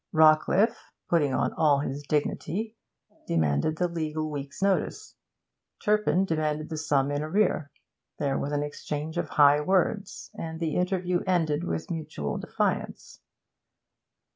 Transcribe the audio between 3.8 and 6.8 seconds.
legal week's notice; Turpin demanded the